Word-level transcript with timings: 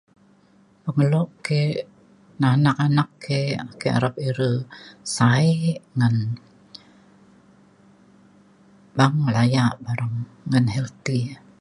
Pengelo 0.83 1.21
ke 1.47 1.61
ngan 2.39 2.51
anak 2.59 2.77
anak 2.87 3.09
ke 3.25 3.39
ake 3.65 3.87
arap 3.97 4.15
ire 4.27 4.51
sa’e 5.15 5.53
ngan 5.97 6.15
beng 8.97 9.17
laya 9.35 9.65
bareng 9.85 10.15
ngan 10.49 10.65
healthy 10.75 11.19